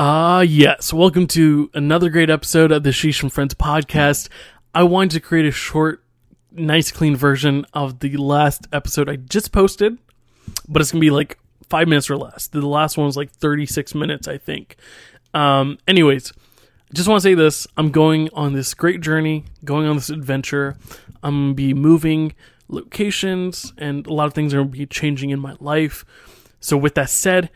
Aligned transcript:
Ah, 0.00 0.42
yes. 0.42 0.92
Welcome 0.92 1.26
to 1.26 1.72
another 1.74 2.08
great 2.08 2.30
episode 2.30 2.70
of 2.70 2.84
the 2.84 2.90
Sheesh 2.90 3.20
and 3.20 3.32
Friends 3.32 3.52
podcast. 3.54 4.28
I 4.72 4.84
wanted 4.84 5.10
to 5.10 5.20
create 5.20 5.44
a 5.44 5.50
short, 5.50 6.04
nice, 6.52 6.92
clean 6.92 7.16
version 7.16 7.66
of 7.74 7.98
the 7.98 8.16
last 8.16 8.68
episode 8.72 9.08
I 9.08 9.16
just 9.16 9.50
posted, 9.50 9.98
but 10.68 10.80
it's 10.80 10.92
going 10.92 11.00
to 11.00 11.04
be 11.04 11.10
like 11.10 11.36
five 11.68 11.88
minutes 11.88 12.08
or 12.08 12.16
less. 12.16 12.46
The 12.46 12.64
last 12.64 12.96
one 12.96 13.06
was 13.06 13.16
like 13.16 13.32
36 13.32 13.92
minutes, 13.96 14.28
I 14.28 14.38
think. 14.38 14.76
Um, 15.34 15.78
anyways, 15.88 16.32
just 16.94 17.08
want 17.08 17.20
to 17.20 17.28
say 17.28 17.34
this 17.34 17.66
I'm 17.76 17.90
going 17.90 18.28
on 18.32 18.52
this 18.52 18.74
great 18.74 19.00
journey, 19.00 19.46
going 19.64 19.88
on 19.88 19.96
this 19.96 20.10
adventure. 20.10 20.76
I'm 21.24 21.34
going 21.34 21.50
to 21.50 21.54
be 21.54 21.74
moving 21.74 22.36
locations, 22.68 23.72
and 23.76 24.06
a 24.06 24.12
lot 24.12 24.28
of 24.28 24.32
things 24.32 24.54
are 24.54 24.58
going 24.58 24.70
to 24.70 24.78
be 24.78 24.86
changing 24.86 25.30
in 25.30 25.40
my 25.40 25.56
life. 25.58 26.04
So, 26.60 26.76
with 26.76 26.94
that 26.94 27.10
said, 27.10 27.50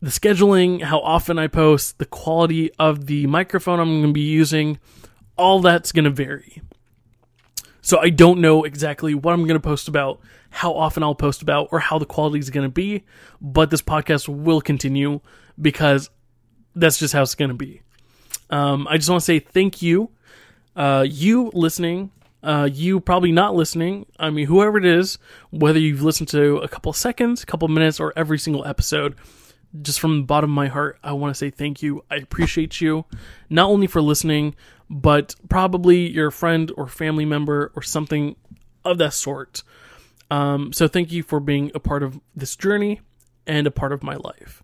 the 0.00 0.10
scheduling, 0.10 0.82
how 0.82 1.00
often 1.00 1.38
I 1.38 1.48
post, 1.48 1.98
the 1.98 2.06
quality 2.06 2.70
of 2.78 3.06
the 3.06 3.26
microphone 3.26 3.80
I'm 3.80 4.00
going 4.00 4.08
to 4.08 4.12
be 4.12 4.20
using, 4.20 4.78
all 5.36 5.60
that's 5.60 5.92
going 5.92 6.04
to 6.04 6.10
vary. 6.10 6.62
So 7.80 7.98
I 7.98 8.10
don't 8.10 8.40
know 8.40 8.64
exactly 8.64 9.14
what 9.14 9.32
I'm 9.32 9.44
going 9.46 9.60
to 9.60 9.60
post 9.60 9.88
about, 9.88 10.20
how 10.50 10.74
often 10.74 11.02
I'll 11.02 11.14
post 11.14 11.42
about, 11.42 11.68
or 11.72 11.80
how 11.80 11.98
the 11.98 12.06
quality 12.06 12.38
is 12.38 12.50
going 12.50 12.66
to 12.66 12.72
be, 12.72 13.04
but 13.40 13.70
this 13.70 13.82
podcast 13.82 14.28
will 14.28 14.60
continue 14.60 15.20
because 15.60 16.10
that's 16.74 16.98
just 16.98 17.14
how 17.14 17.22
it's 17.22 17.34
going 17.34 17.48
to 17.48 17.54
be. 17.54 17.82
Um, 18.50 18.86
I 18.88 18.98
just 18.98 19.10
want 19.10 19.20
to 19.20 19.24
say 19.24 19.40
thank 19.40 19.82
you, 19.82 20.10
uh, 20.76 21.04
you 21.08 21.50
listening, 21.54 22.12
uh, 22.42 22.68
you 22.70 23.00
probably 23.00 23.32
not 23.32 23.54
listening. 23.54 24.06
I 24.18 24.30
mean, 24.30 24.46
whoever 24.46 24.78
it 24.78 24.84
is, 24.84 25.18
whether 25.50 25.78
you've 25.78 26.02
listened 26.02 26.28
to 26.28 26.58
a 26.58 26.68
couple 26.68 26.92
seconds, 26.92 27.42
a 27.42 27.46
couple 27.46 27.66
minutes, 27.68 27.98
or 27.98 28.12
every 28.16 28.38
single 28.38 28.64
episode 28.64 29.16
just 29.82 30.00
from 30.00 30.20
the 30.20 30.26
bottom 30.26 30.50
of 30.50 30.54
my 30.54 30.68
heart, 30.68 30.98
I 31.02 31.12
want 31.12 31.34
to 31.34 31.38
say 31.38 31.50
thank 31.50 31.82
you. 31.82 32.04
I 32.10 32.16
appreciate 32.16 32.80
you, 32.80 33.04
not 33.50 33.68
only 33.68 33.86
for 33.86 34.00
listening, 34.00 34.54
but 34.90 35.34
probably 35.48 36.10
your 36.10 36.30
friend 36.30 36.72
or 36.76 36.88
family 36.88 37.24
member 37.24 37.72
or 37.76 37.82
something 37.82 38.36
of 38.84 38.98
that 38.98 39.12
sort. 39.12 39.62
Um, 40.30 40.72
so 40.72 40.88
thank 40.88 41.12
you 41.12 41.22
for 41.22 41.40
being 41.40 41.70
a 41.74 41.80
part 41.80 42.02
of 42.02 42.20
this 42.34 42.56
journey 42.56 43.00
and 43.46 43.66
a 43.66 43.70
part 43.70 43.92
of 43.92 44.02
my 44.02 44.16
life. 44.16 44.62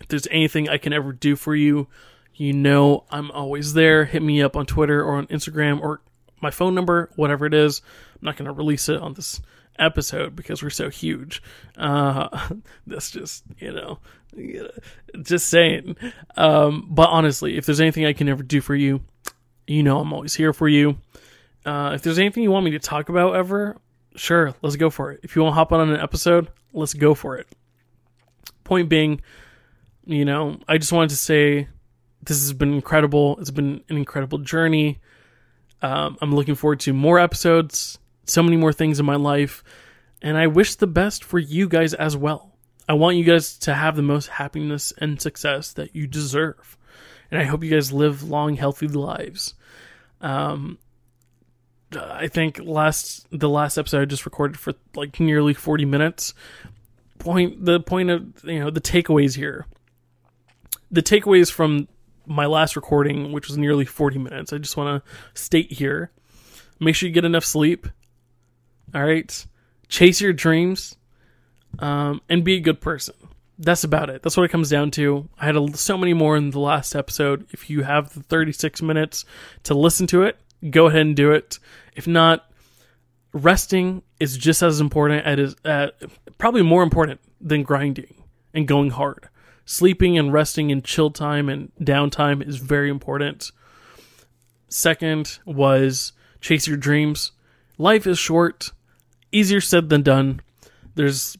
If 0.00 0.08
there's 0.08 0.28
anything 0.30 0.68
I 0.68 0.78
can 0.78 0.92
ever 0.92 1.12
do 1.12 1.36
for 1.36 1.54
you, 1.54 1.88
you 2.34 2.52
know 2.52 3.04
I'm 3.10 3.30
always 3.30 3.74
there. 3.74 4.04
Hit 4.04 4.22
me 4.22 4.42
up 4.42 4.56
on 4.56 4.66
Twitter 4.66 5.02
or 5.02 5.16
on 5.16 5.26
Instagram 5.26 5.80
or 5.80 6.00
my 6.40 6.50
phone 6.50 6.74
number, 6.74 7.10
whatever 7.16 7.46
it 7.46 7.54
is. 7.54 7.82
I'm 8.14 8.26
not 8.26 8.36
going 8.36 8.46
to 8.46 8.52
release 8.52 8.88
it 8.88 9.00
on 9.00 9.14
this 9.14 9.40
episode 9.78 10.36
because 10.36 10.62
we're 10.62 10.70
so 10.70 10.90
huge. 10.90 11.42
Uh, 11.76 12.50
that's 12.86 13.10
just, 13.10 13.44
you 13.58 13.72
know, 13.72 13.98
just 15.22 15.48
saying. 15.48 15.96
Um, 16.36 16.86
but 16.90 17.08
honestly, 17.08 17.56
if 17.56 17.66
there's 17.66 17.80
anything 17.80 18.06
I 18.06 18.12
can 18.12 18.28
ever 18.28 18.42
do 18.42 18.60
for 18.60 18.74
you, 18.74 19.00
you 19.66 19.82
know, 19.82 20.00
I'm 20.00 20.12
always 20.12 20.34
here 20.34 20.52
for 20.52 20.68
you. 20.68 20.98
Uh, 21.64 21.92
if 21.94 22.02
there's 22.02 22.18
anything 22.18 22.42
you 22.42 22.50
want 22.50 22.64
me 22.64 22.72
to 22.72 22.78
talk 22.78 23.08
about 23.08 23.36
ever, 23.36 23.76
sure, 24.16 24.54
let's 24.62 24.76
go 24.76 24.90
for 24.90 25.12
it. 25.12 25.20
If 25.22 25.36
you 25.36 25.42
want 25.42 25.52
to 25.52 25.56
hop 25.56 25.72
on 25.72 25.88
an 25.88 26.00
episode, 26.00 26.48
let's 26.72 26.94
go 26.94 27.14
for 27.14 27.36
it. 27.36 27.46
Point 28.64 28.88
being, 28.88 29.20
you 30.04 30.24
know, 30.24 30.58
I 30.68 30.78
just 30.78 30.92
wanted 30.92 31.10
to 31.10 31.16
say 31.16 31.68
this 32.22 32.40
has 32.40 32.52
been 32.52 32.74
incredible. 32.74 33.38
It's 33.38 33.50
been 33.50 33.82
an 33.88 33.96
incredible 33.96 34.38
journey. 34.38 35.00
Um, 35.80 36.16
I'm 36.20 36.34
looking 36.34 36.54
forward 36.54 36.80
to 36.80 36.92
more 36.92 37.18
episodes 37.18 37.98
so 38.24 38.42
many 38.42 38.56
more 38.56 38.72
things 38.72 39.00
in 39.00 39.06
my 39.06 39.16
life, 39.16 39.62
and 40.20 40.36
I 40.36 40.46
wish 40.46 40.76
the 40.76 40.86
best 40.86 41.24
for 41.24 41.38
you 41.38 41.68
guys 41.68 41.94
as 41.94 42.16
well. 42.16 42.52
I 42.88 42.94
want 42.94 43.16
you 43.16 43.24
guys 43.24 43.58
to 43.58 43.74
have 43.74 43.96
the 43.96 44.02
most 44.02 44.28
happiness 44.28 44.92
and 44.98 45.20
success 45.20 45.72
that 45.74 45.94
you 45.94 46.06
deserve. 46.06 46.76
And 47.30 47.40
I 47.40 47.44
hope 47.44 47.64
you 47.64 47.70
guys 47.70 47.92
live 47.92 48.22
long, 48.22 48.56
healthy 48.56 48.88
lives. 48.88 49.54
Um, 50.20 50.78
I 51.96 52.28
think 52.28 52.60
last 52.62 53.26
the 53.30 53.48
last 53.48 53.78
episode 53.78 54.02
I 54.02 54.04
just 54.04 54.24
recorded 54.24 54.58
for 54.58 54.74
like 54.94 55.18
nearly 55.20 55.54
40 55.54 55.84
minutes. 55.84 56.34
Point 57.18 57.64
the 57.64 57.80
point 57.80 58.10
of 58.10 58.44
you 58.44 58.60
know 58.60 58.70
the 58.70 58.80
takeaways 58.80 59.36
here. 59.36 59.66
The 60.90 61.02
takeaways 61.02 61.50
from 61.50 61.88
my 62.26 62.46
last 62.46 62.76
recording, 62.76 63.32
which 63.32 63.48
was 63.48 63.58
nearly 63.58 63.84
40 63.84 64.18
minutes. 64.18 64.52
I 64.52 64.58
just 64.58 64.76
want 64.76 65.02
to 65.02 65.40
state 65.40 65.72
here. 65.72 66.10
Make 66.80 66.94
sure 66.94 67.08
you 67.08 67.14
get 67.14 67.24
enough 67.24 67.44
sleep. 67.44 67.86
All 68.94 69.04
right, 69.04 69.46
chase 69.88 70.20
your 70.20 70.32
dreams, 70.32 70.96
um, 71.78 72.20
and 72.28 72.44
be 72.44 72.54
a 72.56 72.60
good 72.60 72.80
person. 72.80 73.14
That's 73.58 73.84
about 73.84 74.10
it. 74.10 74.22
That's 74.22 74.36
what 74.36 74.44
it 74.44 74.50
comes 74.50 74.70
down 74.70 74.90
to. 74.92 75.28
I 75.38 75.46
had 75.46 75.56
a, 75.56 75.76
so 75.76 75.96
many 75.96 76.14
more 76.14 76.36
in 76.36 76.50
the 76.50 76.58
last 76.58 76.94
episode. 76.94 77.46
If 77.50 77.70
you 77.70 77.82
have 77.82 78.12
the 78.12 78.22
36 78.22 78.82
minutes 78.82 79.24
to 79.64 79.74
listen 79.74 80.06
to 80.08 80.22
it, 80.22 80.38
go 80.70 80.86
ahead 80.86 81.02
and 81.02 81.16
do 81.16 81.32
it. 81.32 81.58
If 81.94 82.06
not, 82.06 82.50
resting 83.32 84.02
is 84.20 84.36
just 84.36 84.62
as 84.62 84.80
important 84.80 85.26
as 85.26 85.56
uh, 85.64 85.88
probably 86.38 86.62
more 86.62 86.82
important 86.82 87.20
than 87.40 87.62
grinding 87.62 88.14
and 88.54 88.68
going 88.68 88.90
hard. 88.90 89.28
Sleeping 89.64 90.18
and 90.18 90.32
resting 90.32 90.70
in 90.70 90.82
chill 90.82 91.10
time 91.10 91.48
and 91.48 91.70
downtime 91.80 92.46
is 92.46 92.56
very 92.56 92.90
important. 92.90 93.52
Second 94.68 95.38
was 95.44 96.12
chase 96.40 96.66
your 96.66 96.76
dreams. 96.76 97.32
Life 97.78 98.06
is 98.06 98.18
short 98.18 98.70
easier 99.32 99.60
said 99.60 99.88
than 99.88 100.02
done. 100.02 100.40
There's 100.94 101.36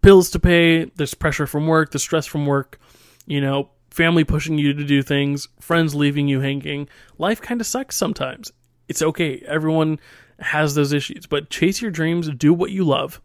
bills 0.00 0.30
to 0.30 0.40
pay, 0.40 0.84
there's 0.96 1.14
pressure 1.14 1.46
from 1.46 1.66
work, 1.66 1.90
the 1.90 1.98
stress 1.98 2.26
from 2.26 2.46
work, 2.46 2.78
you 3.26 3.40
know, 3.40 3.70
family 3.90 4.24
pushing 4.24 4.58
you 4.58 4.72
to 4.72 4.84
do 4.84 5.02
things, 5.02 5.48
friends 5.60 5.94
leaving 5.94 6.28
you 6.28 6.40
hanging. 6.40 6.88
Life 7.18 7.42
kind 7.42 7.60
of 7.60 7.66
sucks 7.66 7.96
sometimes. 7.96 8.52
It's 8.88 9.02
okay. 9.02 9.42
Everyone 9.46 9.98
has 10.38 10.74
those 10.74 10.92
issues, 10.92 11.26
but 11.26 11.50
chase 11.50 11.80
your 11.80 11.90
dreams, 11.90 12.28
do 12.30 12.52
what 12.52 12.70
you 12.70 12.84
love. 12.84 13.20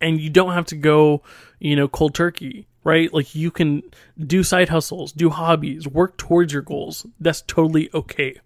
And 0.00 0.20
you 0.20 0.30
don't 0.30 0.52
have 0.52 0.66
to 0.66 0.76
go, 0.76 1.22
you 1.58 1.74
know, 1.74 1.88
cold 1.88 2.14
turkey, 2.14 2.66
right? 2.84 3.12
Like 3.12 3.34
you 3.34 3.50
can 3.50 3.82
do 4.18 4.42
side 4.42 4.68
hustles, 4.68 5.12
do 5.12 5.30
hobbies, 5.30 5.88
work 5.88 6.16
towards 6.18 6.52
your 6.52 6.62
goals. 6.62 7.06
That's 7.18 7.42
totally 7.42 7.90
okay. 7.94 8.36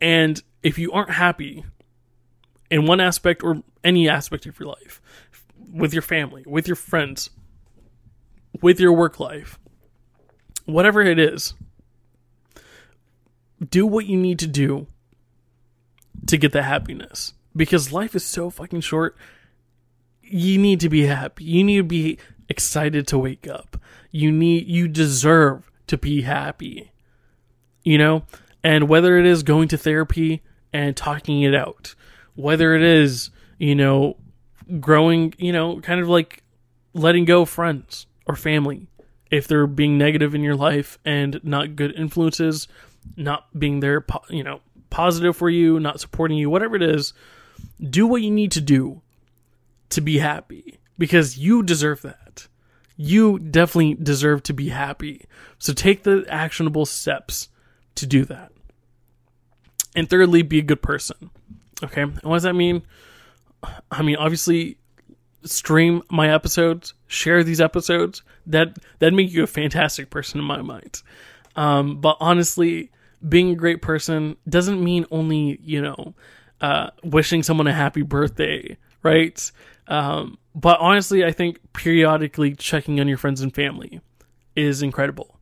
And 0.00 0.42
if 0.66 0.80
you 0.80 0.90
aren't 0.90 1.12
happy 1.12 1.64
in 2.72 2.86
one 2.86 2.98
aspect 2.98 3.44
or 3.44 3.62
any 3.84 4.08
aspect 4.08 4.46
of 4.46 4.58
your 4.58 4.68
life, 4.68 5.00
with 5.72 5.92
your 5.92 6.02
family, 6.02 6.42
with 6.44 6.66
your 6.66 6.74
friends, 6.74 7.30
with 8.60 8.80
your 8.80 8.92
work 8.92 9.20
life, 9.20 9.60
whatever 10.64 11.00
it 11.02 11.20
is, 11.20 11.54
do 13.70 13.86
what 13.86 14.06
you 14.06 14.16
need 14.16 14.40
to 14.40 14.48
do 14.48 14.88
to 16.26 16.36
get 16.36 16.50
the 16.50 16.64
happiness 16.64 17.32
because 17.54 17.92
life 17.92 18.16
is 18.16 18.24
so 18.24 18.50
fucking 18.50 18.80
short. 18.80 19.16
You 20.20 20.58
need 20.58 20.80
to 20.80 20.88
be 20.88 21.06
happy. 21.06 21.44
You 21.44 21.62
need 21.62 21.76
to 21.76 21.84
be 21.84 22.18
excited 22.48 23.06
to 23.06 23.18
wake 23.18 23.46
up. 23.46 23.80
You 24.10 24.32
need 24.32 24.66
you 24.66 24.88
deserve 24.88 25.70
to 25.86 25.96
be 25.96 26.22
happy. 26.22 26.90
You 27.84 27.98
know? 27.98 28.24
And 28.64 28.88
whether 28.88 29.16
it 29.16 29.26
is 29.26 29.44
going 29.44 29.68
to 29.68 29.78
therapy 29.78 30.42
and 30.76 30.94
talking 30.94 31.40
it 31.40 31.54
out, 31.54 31.94
whether 32.34 32.74
it 32.74 32.82
is, 32.82 33.30
you 33.56 33.74
know, 33.74 34.18
growing, 34.78 35.32
you 35.38 35.50
know, 35.50 35.80
kind 35.80 36.02
of 36.02 36.08
like 36.08 36.42
letting 36.92 37.24
go 37.24 37.46
friends 37.46 38.06
or 38.26 38.36
family 38.36 38.86
if 39.30 39.48
they're 39.48 39.66
being 39.66 39.96
negative 39.96 40.34
in 40.34 40.42
your 40.42 40.54
life 40.54 40.98
and 41.02 41.40
not 41.42 41.76
good 41.76 41.94
influences, 41.94 42.68
not 43.16 43.46
being 43.58 43.80
there, 43.80 44.04
you 44.28 44.44
know, 44.44 44.60
positive 44.90 45.34
for 45.34 45.48
you, 45.48 45.80
not 45.80 45.98
supporting 45.98 46.36
you, 46.36 46.50
whatever 46.50 46.76
it 46.76 46.82
is, 46.82 47.14
do 47.88 48.06
what 48.06 48.20
you 48.20 48.30
need 48.30 48.52
to 48.52 48.60
do 48.60 49.00
to 49.88 50.02
be 50.02 50.18
happy 50.18 50.78
because 50.98 51.38
you 51.38 51.62
deserve 51.62 52.02
that. 52.02 52.48
You 52.98 53.38
definitely 53.38 53.94
deserve 53.94 54.42
to 54.42 54.52
be 54.52 54.68
happy. 54.68 55.24
So 55.58 55.72
take 55.72 56.02
the 56.02 56.26
actionable 56.28 56.84
steps 56.84 57.48
to 57.94 58.06
do 58.06 58.26
that. 58.26 58.52
And 59.96 60.08
thirdly, 60.08 60.42
be 60.42 60.58
a 60.58 60.62
good 60.62 60.82
person. 60.82 61.30
Okay, 61.82 62.02
And 62.02 62.22
what 62.22 62.36
does 62.36 62.42
that 62.44 62.54
mean? 62.54 62.82
I 63.90 64.02
mean, 64.02 64.16
obviously, 64.16 64.78
stream 65.44 66.02
my 66.10 66.32
episodes, 66.32 66.94
share 67.06 67.42
these 67.42 67.60
episodes. 67.60 68.22
That 68.46 68.78
that 69.00 69.12
make 69.12 69.32
you 69.32 69.42
a 69.42 69.48
fantastic 69.48 70.10
person 70.10 70.38
in 70.38 70.46
my 70.46 70.62
mind. 70.62 71.02
Um, 71.56 72.00
but 72.00 72.16
honestly, 72.20 72.92
being 73.26 73.50
a 73.50 73.54
great 73.56 73.82
person 73.82 74.36
doesn't 74.48 74.82
mean 74.82 75.06
only 75.10 75.58
you 75.62 75.82
know 75.82 76.14
uh, 76.60 76.90
wishing 77.02 77.42
someone 77.42 77.66
a 77.66 77.72
happy 77.72 78.02
birthday, 78.02 78.76
right? 79.02 79.50
Um, 79.88 80.38
but 80.54 80.78
honestly, 80.80 81.24
I 81.24 81.32
think 81.32 81.60
periodically 81.72 82.54
checking 82.54 83.00
on 83.00 83.08
your 83.08 83.18
friends 83.18 83.40
and 83.40 83.54
family 83.54 84.00
is 84.54 84.82
incredible. 84.82 85.38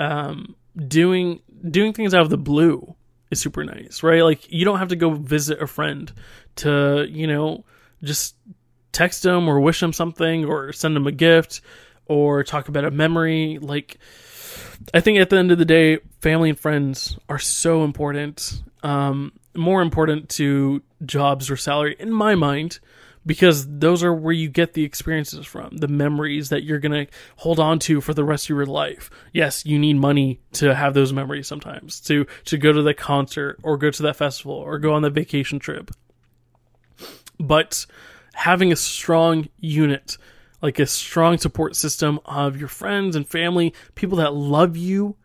Um, 0.00 0.56
doing 0.86 1.40
doing 1.70 1.92
things 1.92 2.14
out 2.14 2.22
of 2.22 2.30
the 2.30 2.38
blue 2.38 2.94
is 3.30 3.40
super 3.40 3.64
nice, 3.64 4.02
right? 4.02 4.22
Like 4.22 4.50
you 4.50 4.64
don't 4.64 4.78
have 4.78 4.88
to 4.88 4.96
go 4.96 5.10
visit 5.10 5.60
a 5.60 5.66
friend 5.66 6.12
to, 6.56 7.06
you 7.08 7.26
know, 7.26 7.64
just 8.02 8.36
text 8.92 9.22
them 9.22 9.48
or 9.48 9.60
wish 9.60 9.80
them 9.80 9.92
something 9.92 10.44
or 10.44 10.72
send 10.72 10.96
them 10.96 11.06
a 11.06 11.12
gift 11.12 11.60
or 12.06 12.42
talk 12.42 12.68
about 12.68 12.84
a 12.84 12.90
memory. 12.90 13.58
Like, 13.60 13.98
I 14.94 15.00
think 15.00 15.18
at 15.18 15.30
the 15.30 15.36
end 15.36 15.52
of 15.52 15.58
the 15.58 15.64
day, 15.64 15.98
family 16.20 16.50
and 16.50 16.58
friends 16.58 17.18
are 17.28 17.38
so 17.38 17.84
important. 17.84 18.62
Um, 18.82 19.32
more 19.54 19.82
important 19.82 20.28
to 20.30 20.82
jobs 21.04 21.50
or 21.50 21.56
salary, 21.56 21.96
in 21.98 22.12
my 22.12 22.34
mind, 22.34 22.80
because 23.28 23.66
those 23.68 24.02
are 24.02 24.14
where 24.14 24.32
you 24.32 24.48
get 24.48 24.72
the 24.72 24.84
experiences 24.84 25.44
from, 25.44 25.76
the 25.76 25.86
memories 25.86 26.48
that 26.48 26.62
you're 26.62 26.78
going 26.78 27.06
to 27.06 27.12
hold 27.36 27.60
on 27.60 27.78
to 27.80 28.00
for 28.00 28.14
the 28.14 28.24
rest 28.24 28.46
of 28.46 28.56
your 28.56 28.64
life. 28.64 29.10
Yes, 29.34 29.66
you 29.66 29.78
need 29.78 29.98
money 29.98 30.40
to 30.52 30.74
have 30.74 30.94
those 30.94 31.12
memories 31.12 31.46
sometimes, 31.46 32.00
to 32.00 32.26
to 32.46 32.56
go 32.56 32.72
to 32.72 32.80
the 32.80 32.94
concert 32.94 33.60
or 33.62 33.76
go 33.76 33.90
to 33.90 34.02
that 34.04 34.16
festival 34.16 34.54
or 34.54 34.78
go 34.78 34.94
on 34.94 35.02
the 35.02 35.10
vacation 35.10 35.58
trip. 35.58 35.90
But 37.38 37.84
having 38.32 38.72
a 38.72 38.76
strong 38.76 39.48
unit, 39.58 40.16
like 40.62 40.78
a 40.78 40.86
strong 40.86 41.36
support 41.36 41.76
system 41.76 42.20
of 42.24 42.56
your 42.58 42.68
friends 42.68 43.14
and 43.14 43.28
family, 43.28 43.74
people 43.94 44.16
that 44.18 44.32
love 44.32 44.74
you, 44.74 45.16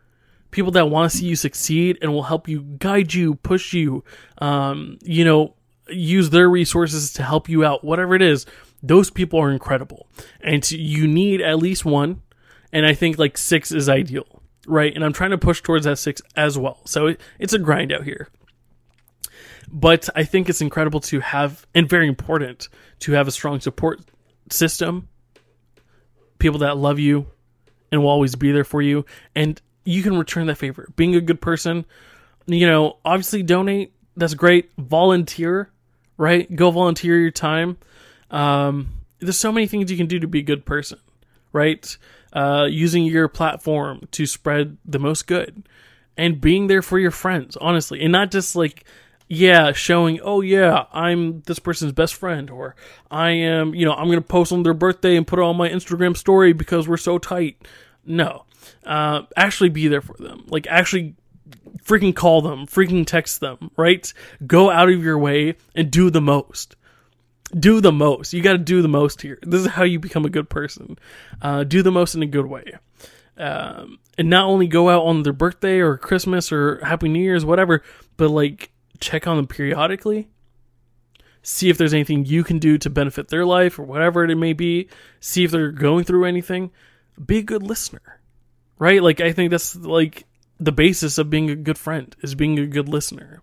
people 0.50 0.72
that 0.72 0.90
want 0.90 1.10
to 1.10 1.16
see 1.16 1.26
you 1.26 1.36
succeed 1.36 1.98
and 2.02 2.12
will 2.12 2.24
help 2.24 2.48
you 2.48 2.60
guide 2.78 3.14
you, 3.14 3.36
push 3.36 3.72
you, 3.72 4.04
um, 4.38 4.98
you 5.02 5.24
know, 5.24 5.54
use 5.88 6.30
their 6.30 6.48
resources 6.48 7.12
to 7.14 7.22
help 7.22 7.48
you 7.48 7.64
out, 7.64 7.84
whatever 7.84 8.14
it 8.14 8.22
is, 8.22 8.46
those 8.82 9.10
people 9.10 9.40
are 9.40 9.50
incredible. 9.50 10.08
And 10.40 10.68
you 10.70 11.06
need 11.06 11.40
at 11.40 11.58
least 11.58 11.84
one. 11.84 12.22
And 12.72 12.84
I 12.86 12.94
think 12.94 13.18
like 13.18 13.38
six 13.38 13.72
is 13.72 13.88
ideal, 13.88 14.42
right? 14.66 14.94
And 14.94 15.04
I'm 15.04 15.12
trying 15.12 15.30
to 15.30 15.38
push 15.38 15.62
towards 15.62 15.84
that 15.84 15.98
six 15.98 16.20
as 16.36 16.58
well. 16.58 16.80
So 16.84 17.06
it, 17.08 17.20
it's 17.38 17.52
a 17.52 17.58
grind 17.58 17.92
out 17.92 18.04
here. 18.04 18.28
But 19.70 20.08
I 20.14 20.24
think 20.24 20.48
it's 20.48 20.60
incredible 20.60 21.00
to 21.00 21.20
have, 21.20 21.66
and 21.74 21.88
very 21.88 22.08
important 22.08 22.68
to 23.00 23.12
have 23.12 23.26
a 23.26 23.32
strong 23.32 23.60
support 23.60 24.00
system, 24.50 25.08
people 26.38 26.58
that 26.60 26.76
love 26.76 26.98
you 26.98 27.26
and 27.90 28.02
will 28.02 28.10
always 28.10 28.34
be 28.34 28.52
there 28.52 28.64
for 28.64 28.82
you. 28.82 29.04
And 29.34 29.60
you 29.84 30.02
can 30.02 30.18
return 30.18 30.46
that 30.46 30.58
favor. 30.58 30.88
Being 30.96 31.14
a 31.14 31.20
good 31.20 31.40
person, 31.40 31.86
you 32.46 32.66
know, 32.66 32.98
obviously 33.04 33.42
donate. 33.42 33.92
That's 34.16 34.34
great. 34.34 34.70
Volunteer 34.78 35.70
right? 36.16 36.54
Go 36.54 36.70
volunteer 36.70 37.18
your 37.18 37.30
time. 37.30 37.76
Um, 38.30 39.00
there's 39.20 39.38
so 39.38 39.52
many 39.52 39.66
things 39.66 39.90
you 39.90 39.96
can 39.96 40.06
do 40.06 40.18
to 40.18 40.26
be 40.26 40.40
a 40.40 40.42
good 40.42 40.64
person, 40.64 40.98
right? 41.52 41.96
Uh, 42.32 42.66
using 42.68 43.04
your 43.04 43.28
platform 43.28 44.08
to 44.10 44.26
spread 44.26 44.76
the 44.84 44.98
most 44.98 45.26
good 45.26 45.68
and 46.16 46.40
being 46.40 46.66
there 46.66 46.82
for 46.82 46.98
your 46.98 47.10
friends, 47.10 47.56
honestly, 47.60 48.00
and 48.02 48.12
not 48.12 48.30
just 48.30 48.56
like, 48.56 48.84
yeah, 49.28 49.72
showing, 49.72 50.20
oh 50.22 50.40
yeah, 50.40 50.84
I'm 50.92 51.42
this 51.42 51.58
person's 51.58 51.92
best 51.92 52.14
friend, 52.14 52.50
or 52.50 52.76
I 53.10 53.30
am, 53.30 53.74
you 53.74 53.84
know, 53.84 53.94
I'm 53.94 54.08
gonna 54.08 54.20
post 54.20 54.52
on 54.52 54.62
their 54.62 54.74
birthday 54.74 55.16
and 55.16 55.26
put 55.26 55.38
it 55.38 55.42
on 55.42 55.56
my 55.56 55.68
Instagram 55.68 56.16
story 56.16 56.52
because 56.52 56.86
we're 56.86 56.96
so 56.96 57.18
tight. 57.18 57.66
No, 58.04 58.44
uh, 58.84 59.22
actually 59.36 59.70
be 59.70 59.88
there 59.88 60.02
for 60.02 60.16
them. 60.18 60.44
Like 60.48 60.66
actually 60.68 61.14
freaking 61.84 62.14
call 62.14 62.42
them, 62.42 62.66
freaking 62.66 63.06
text 63.06 63.40
them, 63.40 63.70
right? 63.76 64.12
Go 64.46 64.70
out 64.70 64.88
of 64.88 65.02
your 65.02 65.18
way 65.18 65.56
and 65.74 65.90
do 65.90 66.10
the 66.10 66.20
most. 66.20 66.76
Do 67.58 67.80
the 67.80 67.92
most. 67.92 68.32
You 68.32 68.42
got 68.42 68.52
to 68.52 68.58
do 68.58 68.82
the 68.82 68.88
most 68.88 69.22
here. 69.22 69.38
This 69.42 69.60
is 69.60 69.66
how 69.66 69.84
you 69.84 69.98
become 69.98 70.24
a 70.24 70.30
good 70.30 70.48
person. 70.48 70.98
Uh, 71.40 71.64
do 71.64 71.82
the 71.82 71.92
most 71.92 72.14
in 72.14 72.22
a 72.22 72.26
good 72.26 72.46
way. 72.46 72.72
Um, 73.36 73.98
and 74.16 74.30
not 74.30 74.46
only 74.46 74.66
go 74.66 74.88
out 74.88 75.04
on 75.04 75.22
their 75.22 75.32
birthday 75.32 75.78
or 75.78 75.96
Christmas 75.96 76.52
or 76.52 76.84
Happy 76.84 77.08
New 77.08 77.22
Year's, 77.22 77.44
whatever, 77.44 77.82
but 78.16 78.30
like 78.30 78.70
check 79.00 79.26
on 79.26 79.36
them 79.36 79.46
periodically. 79.46 80.28
See 81.42 81.68
if 81.68 81.76
there's 81.76 81.92
anything 81.94 82.24
you 82.24 82.42
can 82.42 82.58
do 82.58 82.78
to 82.78 82.88
benefit 82.88 83.28
their 83.28 83.44
life 83.44 83.78
or 83.78 83.82
whatever 83.82 84.24
it 84.24 84.34
may 84.34 84.54
be. 84.54 84.88
See 85.20 85.44
if 85.44 85.50
they're 85.50 85.72
going 85.72 86.04
through 86.04 86.24
anything. 86.24 86.70
Be 87.24 87.38
a 87.38 87.42
good 87.42 87.62
listener, 87.62 88.20
right? 88.78 89.02
Like, 89.02 89.20
I 89.20 89.32
think 89.32 89.50
that's 89.50 89.76
like 89.76 90.24
the 90.58 90.72
basis 90.72 91.18
of 91.18 91.30
being 91.30 91.50
a 91.50 91.56
good 91.56 91.78
friend 91.78 92.14
is 92.22 92.34
being 92.34 92.58
a 92.58 92.66
good 92.66 92.88
listener. 92.88 93.42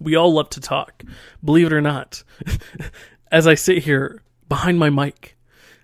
We 0.00 0.16
all 0.16 0.32
love 0.32 0.50
to 0.50 0.60
talk, 0.60 1.02
believe 1.42 1.66
it 1.66 1.72
or 1.72 1.80
not. 1.80 2.22
As 3.30 3.46
I 3.46 3.54
sit 3.54 3.78
here 3.84 4.22
behind 4.48 4.78
my 4.78 4.90
mic, 4.90 5.36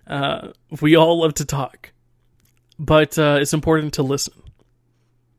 uh, 0.06 0.48
we 0.81 0.96
all 0.96 1.20
love 1.20 1.34
to 1.34 1.44
talk, 1.44 1.92
but 2.78 3.19
uh, 3.19 3.38
it's 3.40 3.54
important 3.54 3.94
to 3.94 4.02
listen. 4.02 4.34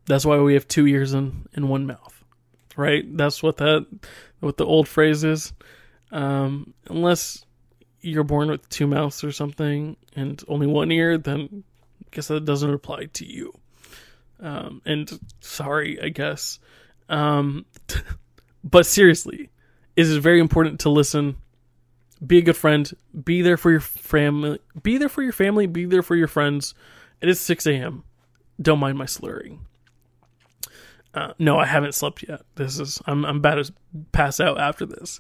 That's 0.06 0.26
why 0.26 0.40
we 0.40 0.54
have 0.54 0.68
two 0.68 0.88
ears 0.88 1.14
and, 1.14 1.48
and 1.54 1.70
one 1.70 1.86
mouth, 1.86 2.24
right? 2.76 3.06
That's 3.18 3.44
what 3.44 3.58
that 3.58 3.86
what 4.40 4.58
the 4.58 4.66
old 4.66 4.88
phrase 4.88 5.24
is. 5.24 5.54
Um, 6.12 6.74
unless 6.90 7.46
you're 8.02 8.24
born 8.24 8.50
with 8.50 8.68
two 8.70 8.88
mouths 8.88 9.24
or 9.24 9.32
something 9.32 9.96
and 10.16 10.44
only 10.48 10.68
one 10.68 10.92
ear, 10.92 11.18
then 11.18 11.64
I 12.02 12.08
guess 12.12 12.28
that 12.28 12.46
doesn't 12.46 12.74
apply 12.74 13.06
to 13.06 13.26
you. 13.26 13.54
Um, 14.42 14.82
and 14.86 15.20
sorry, 15.40 16.02
I 16.02 16.10
guess. 16.10 16.60
Um, 17.10 17.66
but 18.64 18.86
seriously, 18.86 19.50
it 19.96 20.02
is 20.02 20.18
very 20.18 20.40
important 20.40 20.80
to 20.82 20.90
listen. 20.90 21.38
Be 22.26 22.40
a 22.40 22.42
good 22.42 22.58
friend. 22.58 22.92
Be 23.24 23.42
there 23.42 23.58
for 23.58 23.72
your 23.72 23.80
family. 23.80 24.60
Be 24.82 24.98
there 24.98 25.10
for 25.10 25.22
your 25.24 25.34
family. 25.34 25.68
Be 25.68 25.86
there 25.86 26.04
for 26.04 26.16
your 26.16 26.28
friends. 26.28 26.74
It 27.20 27.30
is 27.30 27.40
6 27.40 27.68
a.m. 27.68 28.04
Don't 28.62 28.80
mind 28.80 28.98
my 28.98 29.06
slurring. 29.06 29.66
Uh, 31.14 31.34
no, 31.38 31.58
I 31.58 31.66
haven't 31.66 31.94
slept 31.94 32.24
yet. 32.28 32.42
This 32.56 32.80
is 32.80 33.02
I'm 33.06 33.26
I'm 33.26 33.38
about 33.38 33.66
to 33.66 33.74
pass 34.14 34.40
out 34.40 34.60
after 34.60 34.86
this. 34.86 35.20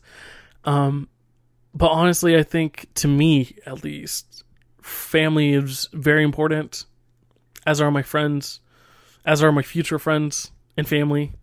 Um, 0.63 1.09
but 1.73 1.89
honestly, 1.89 2.37
I 2.37 2.43
think 2.43 2.87
to 2.95 3.07
me 3.09 3.57
at 3.65 3.83
least, 3.83 4.43
family 4.81 5.53
is 5.53 5.89
very 5.91 6.23
important, 6.23 6.85
as 7.65 7.81
are 7.81 7.91
my 7.91 8.03
friends 8.03 8.60
as 9.25 9.43
are 9.43 9.51
my 9.51 9.61
future 9.61 9.99
friends 9.99 10.51
and 10.77 10.87
family. 10.87 11.33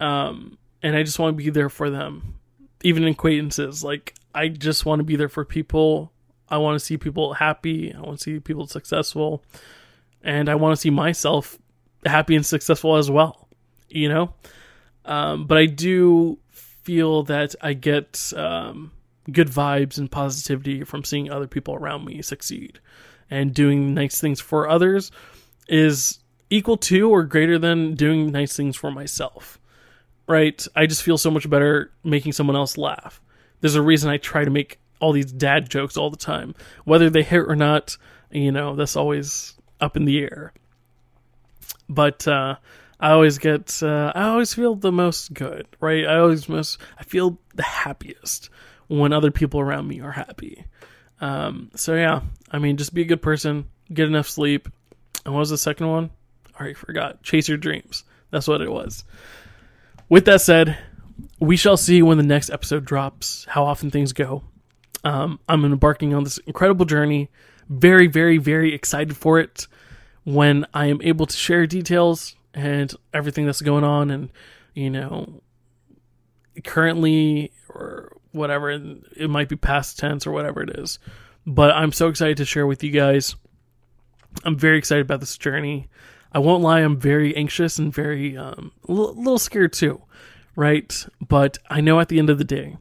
Um, 0.00 0.58
and 0.82 0.96
I 0.96 1.02
just 1.02 1.18
want 1.18 1.36
to 1.36 1.42
be 1.42 1.50
there 1.50 1.68
for 1.68 1.90
them, 1.90 2.34
even 2.82 3.04
acquaintances. 3.06 3.84
Like 3.84 4.14
I 4.34 4.48
just 4.48 4.86
want 4.86 5.00
to 5.00 5.04
be 5.04 5.16
there 5.16 5.28
for 5.28 5.44
people. 5.44 6.12
I 6.48 6.58
want 6.58 6.78
to 6.78 6.84
see 6.84 6.96
people 6.96 7.34
happy. 7.34 7.94
I 7.94 8.00
want 8.00 8.18
to 8.18 8.22
see 8.22 8.40
people 8.40 8.66
successful, 8.66 9.42
and 10.22 10.48
I 10.48 10.54
want 10.54 10.76
to 10.76 10.80
see 10.80 10.90
myself 10.90 11.58
happy 12.04 12.36
and 12.36 12.44
successful 12.44 12.96
as 12.96 13.10
well. 13.10 13.48
You 13.88 14.08
know, 14.08 14.34
um, 15.04 15.46
but 15.46 15.58
I 15.58 15.66
do 15.66 16.38
feel 16.50 17.22
that 17.24 17.54
I 17.60 17.74
get 17.74 18.32
um, 18.36 18.90
good 19.30 19.48
vibes 19.48 19.98
and 19.98 20.10
positivity 20.10 20.84
from 20.84 21.04
seeing 21.04 21.30
other 21.30 21.46
people 21.46 21.74
around 21.74 22.04
me 22.04 22.22
succeed 22.22 22.80
and 23.30 23.54
doing 23.54 23.94
nice 23.94 24.20
things 24.20 24.40
for 24.40 24.68
others 24.68 25.10
is 25.68 26.18
equal 26.52 26.76
to 26.76 27.10
or 27.10 27.24
greater 27.24 27.58
than 27.58 27.94
doing 27.94 28.30
nice 28.30 28.56
things 28.56 28.76
for 28.76 28.90
myself. 28.90 29.58
Right? 30.28 30.64
I 30.76 30.86
just 30.86 31.02
feel 31.02 31.18
so 31.18 31.30
much 31.30 31.48
better 31.48 31.90
making 32.04 32.32
someone 32.32 32.56
else 32.56 32.78
laugh. 32.78 33.20
There's 33.60 33.74
a 33.74 33.82
reason 33.82 34.10
I 34.10 34.18
try 34.18 34.44
to 34.44 34.50
make 34.50 34.78
all 35.00 35.12
these 35.12 35.32
dad 35.32 35.68
jokes 35.68 35.96
all 35.96 36.10
the 36.10 36.16
time. 36.16 36.54
Whether 36.84 37.10
they 37.10 37.22
hit 37.22 37.48
or 37.48 37.56
not, 37.56 37.96
you 38.30 38.52
know, 38.52 38.76
that's 38.76 38.96
always 38.96 39.54
up 39.80 39.96
in 39.96 40.04
the 40.04 40.20
air. 40.20 40.52
But 41.88 42.26
uh, 42.28 42.56
I 43.00 43.10
always 43.10 43.38
get, 43.38 43.82
uh, 43.82 44.12
I 44.14 44.28
always 44.28 44.54
feel 44.54 44.76
the 44.76 44.92
most 44.92 45.34
good, 45.34 45.66
right? 45.80 46.06
I 46.06 46.18
always 46.18 46.48
most, 46.48 46.78
I 46.98 47.02
feel 47.02 47.38
the 47.54 47.62
happiest 47.62 48.48
when 48.86 49.12
other 49.12 49.30
people 49.30 49.58
around 49.58 49.88
me 49.88 50.00
are 50.00 50.12
happy. 50.12 50.64
Um, 51.20 51.70
so 51.74 51.94
yeah, 51.94 52.20
I 52.50 52.58
mean, 52.58 52.76
just 52.76 52.94
be 52.94 53.02
a 53.02 53.06
good 53.06 53.22
person, 53.22 53.68
get 53.92 54.06
enough 54.06 54.28
sleep. 54.28 54.68
And 55.24 55.34
what 55.34 55.40
was 55.40 55.50
the 55.50 55.58
second 55.58 55.88
one? 55.88 56.10
Already 56.58 56.74
forgot. 56.74 57.22
Chase 57.22 57.48
your 57.48 57.58
dreams. 57.58 58.04
That's 58.30 58.48
what 58.48 58.60
it 58.60 58.70
was. 58.70 59.04
With 60.08 60.24
that 60.26 60.40
said, 60.40 60.78
we 61.40 61.56
shall 61.56 61.76
see 61.76 62.02
when 62.02 62.18
the 62.18 62.22
next 62.22 62.50
episode 62.50 62.84
drops, 62.84 63.46
how 63.48 63.64
often 63.64 63.90
things 63.90 64.12
go. 64.12 64.42
Um, 65.04 65.40
I'm 65.48 65.64
embarking 65.64 66.14
on 66.14 66.24
this 66.24 66.38
incredible 66.38 66.84
journey. 66.84 67.30
Very, 67.68 68.06
very, 68.06 68.38
very 68.38 68.74
excited 68.74 69.16
for 69.16 69.38
it. 69.38 69.66
When 70.24 70.66
I 70.72 70.86
am 70.86 71.00
able 71.02 71.26
to 71.26 71.36
share 71.36 71.66
details 71.66 72.36
and 72.54 72.94
everything 73.12 73.46
that's 73.46 73.60
going 73.60 73.82
on, 73.82 74.10
and 74.10 74.30
you 74.74 74.90
know, 74.90 75.42
currently 76.62 77.52
or 77.68 78.16
whatever, 78.30 78.70
it 78.70 79.28
might 79.28 79.48
be 79.48 79.56
past 79.56 79.98
tense 79.98 80.26
or 80.26 80.30
whatever 80.30 80.62
it 80.62 80.78
is. 80.78 80.98
But 81.44 81.72
I'm 81.72 81.92
so 81.92 82.08
excited 82.08 82.36
to 82.36 82.44
share 82.44 82.66
with 82.66 82.84
you 82.84 82.90
guys. 82.92 83.34
I'm 84.44 84.56
very 84.56 84.78
excited 84.78 85.04
about 85.04 85.20
this 85.20 85.36
journey. 85.36 85.88
I 86.34 86.38
won't 86.38 86.62
lie, 86.62 86.80
I'm 86.80 86.98
very 86.98 87.36
anxious 87.36 87.78
and 87.78 87.92
very 87.92 88.36
um, 88.36 88.72
a 88.88 88.92
little 88.92 89.38
scared 89.38 89.72
too, 89.72 90.02
right? 90.56 91.06
But 91.26 91.58
I 91.68 91.80
know 91.80 92.00
at 92.00 92.08
the 92.08 92.18
end 92.18 92.30
of 92.30 92.38
the 92.38 92.44
day, 92.44 92.76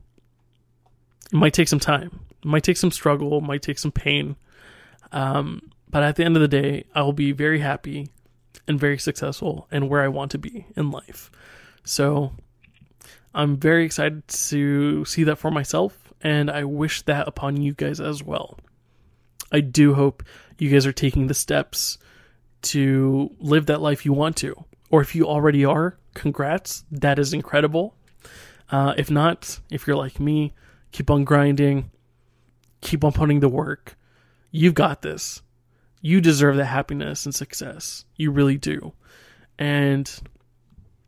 it 1.25 1.35
might 1.35 1.53
take 1.53 1.67
some 1.67 1.79
time, 1.79 2.21
it 2.41 2.45
might 2.45 2.63
take 2.63 2.77
some 2.77 2.91
struggle, 2.91 3.37
it 3.37 3.43
might 3.43 3.61
take 3.61 3.79
some 3.79 3.91
pain. 3.91 4.37
Um, 5.11 5.71
but 5.89 6.03
at 6.03 6.15
the 6.15 6.23
end 6.23 6.37
of 6.37 6.41
the 6.41 6.47
day, 6.47 6.85
I 6.95 7.01
will 7.01 7.13
be 7.13 7.33
very 7.33 7.59
happy 7.59 8.09
and 8.67 8.79
very 8.79 8.97
successful 8.97 9.67
and 9.69 9.89
where 9.89 10.01
I 10.01 10.07
want 10.07 10.31
to 10.31 10.37
be 10.37 10.65
in 10.77 10.89
life. 10.89 11.29
So 11.83 12.31
I'm 13.33 13.57
very 13.57 13.85
excited 13.85 14.27
to 14.27 15.03
see 15.03 15.23
that 15.25 15.37
for 15.37 15.51
myself, 15.51 16.13
and 16.21 16.49
I 16.49 16.63
wish 16.63 17.01
that 17.03 17.27
upon 17.27 17.57
you 17.57 17.73
guys 17.73 17.99
as 17.99 18.23
well. 18.23 18.57
I 19.51 19.59
do 19.59 19.93
hope 19.93 20.23
you 20.57 20.69
guys 20.69 20.85
are 20.85 20.93
taking 20.93 21.27
the 21.27 21.33
steps 21.33 21.97
to 22.63 23.29
live 23.39 23.67
that 23.67 23.81
life 23.81 24.05
you 24.05 24.13
want 24.13 24.37
to. 24.37 24.65
Or 24.89 25.01
if 25.01 25.15
you 25.15 25.27
already 25.27 25.65
are, 25.65 25.97
congrats. 26.13 26.83
That 26.91 27.19
is 27.19 27.33
incredible. 27.33 27.95
Uh, 28.69 28.93
if 28.97 29.09
not, 29.09 29.59
if 29.69 29.87
you're 29.87 29.95
like 29.95 30.19
me, 30.19 30.53
keep 30.91 31.09
on 31.09 31.23
grinding, 31.23 31.91
keep 32.81 33.03
on 33.03 33.11
putting 33.11 33.39
the 33.39 33.49
work. 33.49 33.97
You've 34.51 34.73
got 34.73 35.01
this. 35.01 35.41
You 36.01 36.19
deserve 36.19 36.57
that 36.57 36.65
happiness 36.65 37.25
and 37.25 37.33
success. 37.33 38.05
You 38.15 38.31
really 38.31 38.57
do. 38.57 38.93
And 39.59 40.11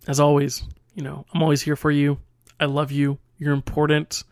as 0.07 0.19
always, 0.19 0.63
you 0.93 1.03
know, 1.03 1.25
I'm 1.33 1.41
always 1.41 1.61
here 1.61 1.75
for 1.75 1.91
you. 1.91 2.19
I 2.59 2.65
love 2.65 2.91
you. 2.91 3.17
You're 3.37 3.53
important. 3.53 4.23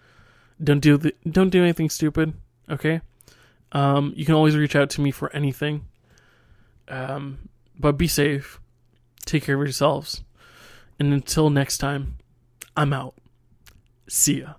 Don't 0.63 0.79
do 0.79 0.97
the, 0.97 1.13
don't 1.29 1.49
do 1.49 1.63
anything 1.63 1.89
stupid, 1.89 2.33
okay? 2.69 3.01
Um, 3.71 4.13
you 4.15 4.25
can 4.25 4.35
always 4.35 4.55
reach 4.55 4.75
out 4.75 4.91
to 4.91 5.01
me 5.01 5.11
for 5.11 5.33
anything. 5.35 5.85
Um, 6.91 7.49
but 7.79 7.93
be 7.93 8.07
safe. 8.07 8.59
Take 9.25 9.43
care 9.43 9.55
of 9.55 9.61
yourselves. 9.61 10.23
And 10.99 11.13
until 11.13 11.49
next 11.49 11.79
time, 11.79 12.17
I'm 12.75 12.93
out. 12.93 13.15
See 14.07 14.41
ya. 14.41 14.53